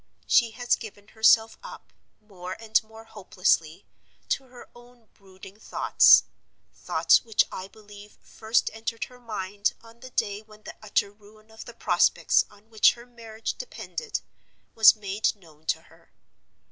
[0.25, 3.85] She has given herself up, more and more hopelessly,
[4.29, 6.23] to her own brooding thoughts;
[6.73, 11.51] thoughts which I believe first entered her mind on the day when the utter ruin
[11.51, 14.21] of the prospects on which her marriage depended
[14.73, 16.11] was made known to her.